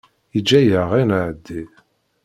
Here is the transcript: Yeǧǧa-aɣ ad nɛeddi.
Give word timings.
Yeǧǧa-aɣ 0.33 0.89
ad 0.99 1.05
nɛeddi. 1.09 1.63